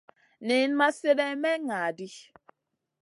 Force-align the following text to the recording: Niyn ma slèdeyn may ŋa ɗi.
Niyn 0.45 0.71
ma 0.79 0.87
slèdeyn 0.97 1.37
may 1.43 1.57
ŋa 1.67 1.79
ɗi. 1.97 2.07